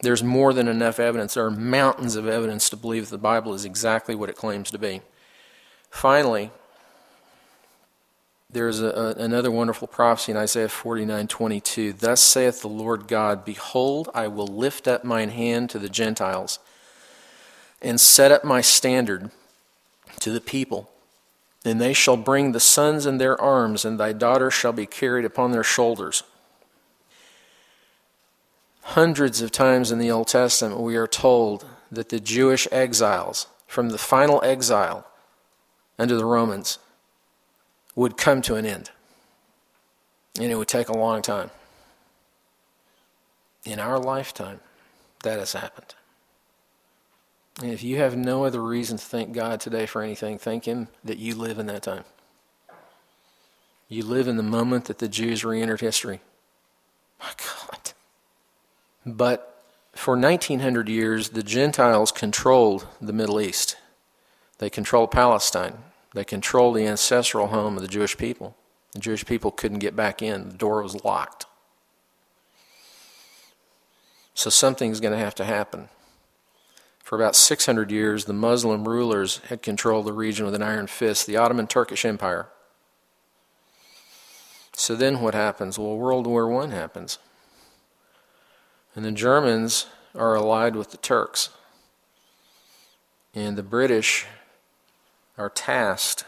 [0.00, 1.34] There's more than enough evidence.
[1.34, 4.70] There are mountains of evidence to believe that the Bible is exactly what it claims
[4.70, 5.00] to be.
[5.90, 6.50] Finally,
[8.50, 11.98] there's a, a, another wonderful prophecy in Isaiah 49:22.
[11.98, 16.58] Thus saith the Lord God, Behold, I will lift up mine hand to the Gentiles,
[17.80, 19.30] and set up my standard
[20.20, 20.90] to the people.
[21.66, 25.24] And they shall bring the sons in their arms, and thy daughters shall be carried
[25.24, 26.22] upon their shoulders.
[28.82, 33.88] Hundreds of times in the Old Testament, we are told that the Jewish exiles, from
[33.88, 35.08] the final exile
[35.98, 36.78] under the Romans,
[37.96, 38.90] would come to an end.
[40.38, 41.50] And it would take a long time.
[43.64, 44.60] in our lifetime,
[45.24, 45.96] that has happened.
[47.62, 50.88] And if you have no other reason to thank God today for anything, thank Him
[51.04, 52.04] that you live in that time.
[53.88, 56.20] You live in the moment that the Jews re entered history.
[57.20, 57.92] My God.
[59.06, 59.62] But
[59.94, 63.76] for 1900 years, the Gentiles controlled the Middle East.
[64.58, 65.78] They controlled Palestine.
[66.12, 68.56] They controlled the ancestral home of the Jewish people.
[68.92, 71.46] The Jewish people couldn't get back in, the door was locked.
[74.34, 75.88] So something's going to have to happen.
[77.06, 81.24] For about 600 years, the Muslim rulers had controlled the region with an iron fist,
[81.24, 82.48] the Ottoman Turkish Empire.
[84.72, 85.78] So then what happens?
[85.78, 87.20] Well, World War I happens.
[88.96, 89.86] And the Germans
[90.16, 91.50] are allied with the Turks.
[93.36, 94.26] And the British
[95.38, 96.24] are tasked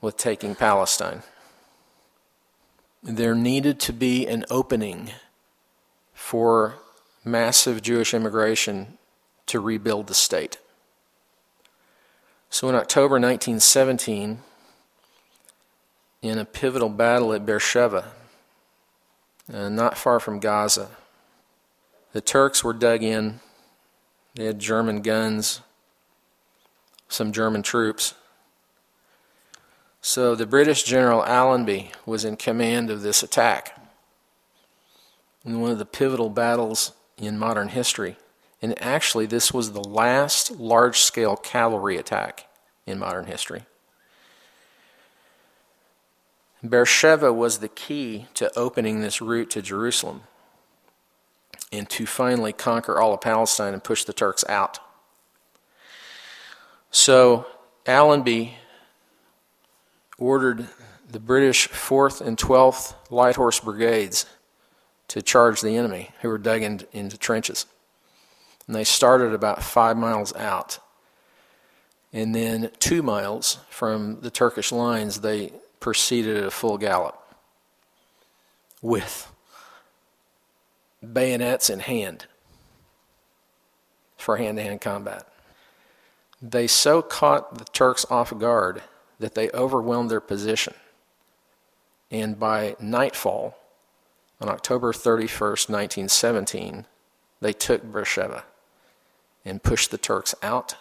[0.00, 1.24] with taking Palestine.
[3.02, 5.10] There needed to be an opening
[6.14, 6.76] for
[7.24, 8.98] massive Jewish immigration
[9.50, 10.58] to rebuild the state.
[12.50, 14.38] So in October 1917,
[16.22, 18.12] in a pivotal battle at Beersheba,
[19.52, 20.90] uh, not far from Gaza.
[22.12, 23.40] The Turks were dug in.
[24.36, 25.62] They had German guns,
[27.08, 28.14] some German troops.
[30.00, 33.76] So the British General Allenby was in command of this attack
[35.44, 38.16] in one of the pivotal battles in modern history.
[38.62, 42.46] And actually, this was the last large scale cavalry attack
[42.86, 43.64] in modern history.
[46.62, 50.22] Beersheba was the key to opening this route to Jerusalem
[51.72, 54.78] and to finally conquer all of Palestine and push the Turks out.
[56.90, 57.46] So
[57.86, 58.56] Allenby
[60.18, 60.68] ordered
[61.08, 64.26] the British 4th and 12th Light Horse Brigades
[65.08, 67.66] to charge the enemy who were dug in, into trenches.
[68.70, 70.78] And they started about five miles out.
[72.12, 77.20] And then two miles from the Turkish lines, they proceeded at a full gallop
[78.80, 79.32] with
[81.12, 82.26] bayonets in hand
[84.16, 85.26] for hand to hand combat.
[86.40, 88.82] They so caught the Turks off guard
[89.18, 90.74] that they overwhelmed their position.
[92.08, 93.58] And by nightfall,
[94.40, 96.86] on October 31st, 1917,
[97.40, 98.44] they took Beersheba
[99.44, 100.76] and pushed the Turks out.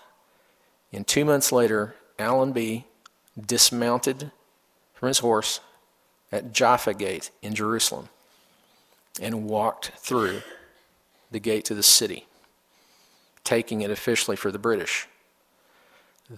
[0.91, 2.85] And two months later, Allenby
[3.39, 4.31] dismounted
[4.93, 5.59] from his horse
[6.31, 8.09] at Jaffa Gate in Jerusalem
[9.21, 10.41] and walked through
[11.31, 12.25] the gate to the city,
[13.43, 15.07] taking it officially for the British.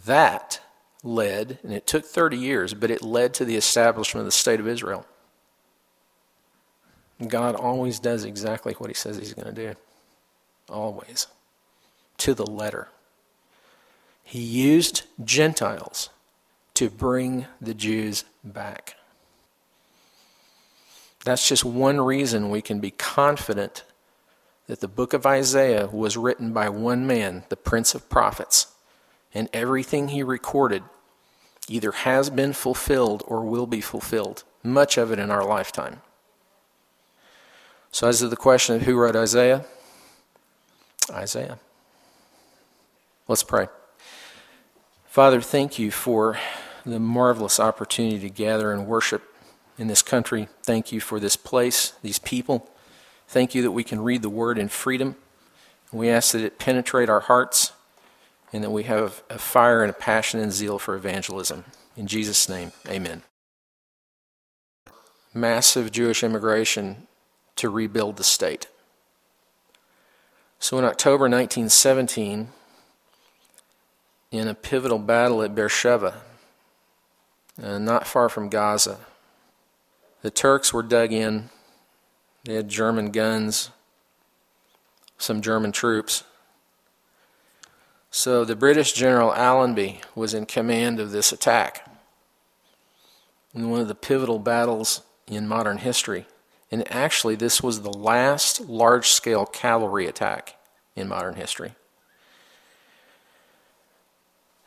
[0.05, 0.61] That
[1.03, 4.59] led, and it took 30 years, but it led to the establishment of the State
[4.59, 5.05] of Israel.
[7.27, 9.75] God always does exactly what he says he's going to do.
[10.69, 11.27] Always.
[12.21, 12.89] To the letter.
[14.23, 16.11] He used Gentiles
[16.75, 18.95] to bring the Jews back.
[21.25, 23.85] That's just one reason we can be confident
[24.67, 28.67] that the book of Isaiah was written by one man, the Prince of Prophets,
[29.33, 30.83] and everything he recorded
[31.67, 36.03] either has been fulfilled or will be fulfilled, much of it in our lifetime.
[37.91, 39.65] So, as to the question of who wrote Isaiah,
[41.09, 41.57] Isaiah.
[43.31, 43.69] Let's pray.
[45.05, 46.37] Father, thank you for
[46.85, 49.23] the marvelous opportunity to gather and worship
[49.77, 50.49] in this country.
[50.63, 52.69] Thank you for this place, these people.
[53.29, 55.15] Thank you that we can read the word in freedom.
[55.93, 57.71] We ask that it penetrate our hearts
[58.51, 61.63] and that we have a fire and a passion and zeal for evangelism.
[61.95, 63.23] In Jesus' name, amen.
[65.33, 67.07] Massive Jewish immigration
[67.55, 68.67] to rebuild the state.
[70.59, 72.49] So in October 1917,
[74.31, 76.21] in a pivotal battle at Beersheba,
[77.61, 78.97] uh, not far from Gaza.
[80.21, 81.49] The Turks were dug in.
[82.45, 83.69] They had German guns,
[85.17, 86.23] some German troops.
[88.09, 91.87] So the British General Allenby was in command of this attack
[93.53, 96.25] in one of the pivotal battles in modern history.
[96.71, 100.55] And actually, this was the last large scale cavalry attack
[100.95, 101.75] in modern history.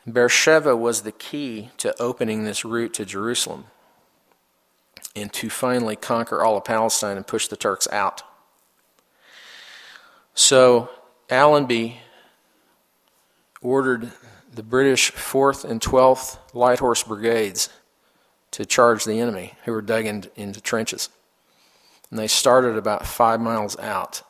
[0.07, 3.65] Beersheba was the key to opening this route to Jerusalem
[5.15, 8.21] and to finally conquer all of Palestine and push the Turks out.
[10.35, 10.89] So
[11.29, 12.01] Allenby
[13.61, 14.11] ordered
[14.53, 17.69] the British 4th and 12th Light Horse Brigades
[18.51, 21.09] to charge the enemy who were dug in, into trenches.
[22.09, 24.21] And they started about five miles out.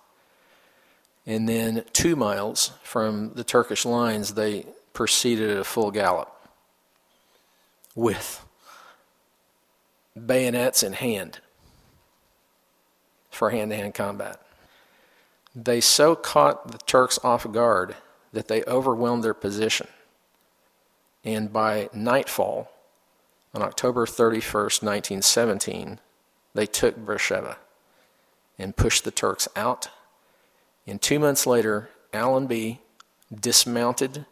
[1.25, 4.65] And then two miles from the Turkish lines, they
[4.95, 6.31] proceeded at a full gallop
[7.93, 8.43] with
[10.25, 11.39] bayonets in hand
[13.29, 14.39] for hand to hand combat.
[15.53, 17.95] They so caught the Turks off guard
[18.33, 19.87] that they overwhelmed their position.
[21.23, 22.71] And by nightfall,
[23.53, 25.99] on October 31st, 1917,
[26.53, 27.57] they took Beersheba
[28.59, 29.89] and pushed the Turks out.
[30.85, 32.81] And two months later, Allenby
[33.33, 34.25] dismounted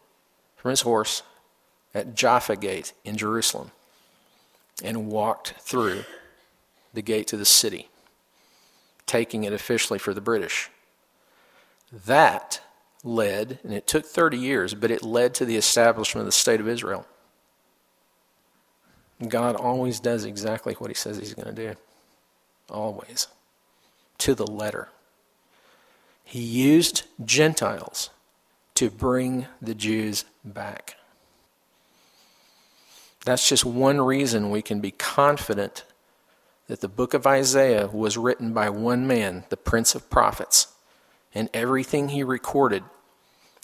[0.64, 1.24] from his horse
[1.94, 3.72] at Jaffa Gate in Jerusalem
[4.82, 6.06] and walked through
[6.94, 7.90] the gate to the city,
[9.06, 10.70] taking it officially for the British.
[11.92, 12.62] That
[13.04, 16.62] led, and it took 30 years, but it led to the establishment of the State
[16.62, 17.06] of Israel.
[19.28, 21.76] God always does exactly what he says he's going to do.
[22.70, 23.28] Always.
[24.20, 24.88] To the letter.
[26.24, 28.12] He used Gentiles
[28.76, 30.96] to bring the Jews back.
[33.26, 35.86] That's just one reason we can be confident
[36.68, 40.68] that the book of Isaiah was written by one man, the Prince of Prophets,
[41.34, 42.84] and everything he recorded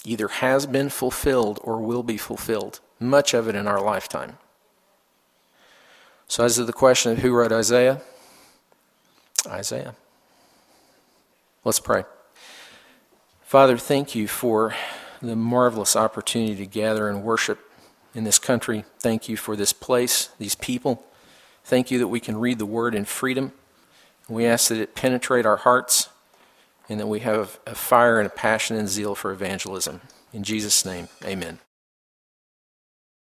[0.06, 4.38] either has been fulfilled or will be fulfilled, much of it in our lifetime.
[6.28, 8.02] So, as to the question of who wrote Isaiah,
[9.48, 9.96] Isaiah.
[11.64, 12.04] Let's pray.
[13.50, 14.76] Father, thank you for
[15.24, 17.60] the marvelous opportunity to gather and worship
[18.14, 18.86] in this country.
[19.00, 21.04] Thank you for this place, these people.
[21.64, 23.54] Thank you that we can read the word in freedom.
[24.28, 26.10] We ask that it penetrate our hearts
[26.88, 30.02] and that we have a fire and a passion and zeal for evangelism.
[30.32, 31.58] In Jesus' name, amen.